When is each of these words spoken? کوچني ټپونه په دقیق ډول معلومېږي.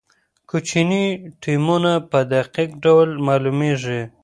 کوچني 0.49 1.05
ټپونه 1.41 1.91
په 2.09 2.19
دقیق 2.33 2.71
ډول 2.83 3.09
معلومېږي. 3.27 4.01